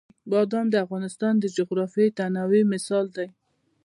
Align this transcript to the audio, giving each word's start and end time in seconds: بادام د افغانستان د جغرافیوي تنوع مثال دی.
بادام 0.31 0.65
د 0.71 0.75
افغانستان 0.85 1.33
د 1.39 1.45
جغرافیوي 1.57 2.09
تنوع 2.17 2.61
مثال 2.73 3.05
دی. 3.15 3.27